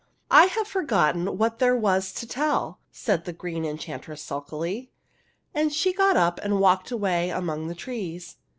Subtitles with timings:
[0.31, 4.89] "I have forgotten what there was to tell," said the Green Enchantress, sulkily;
[5.53, 8.37] and she got up and walked away among the trees.